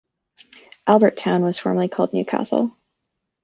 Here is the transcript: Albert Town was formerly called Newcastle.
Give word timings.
Albert 0.87 1.15
Town 1.15 1.43
was 1.43 1.59
formerly 1.59 1.87
called 1.87 2.11
Newcastle. 2.11 2.75